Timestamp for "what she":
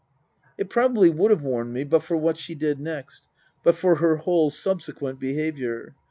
2.17-2.55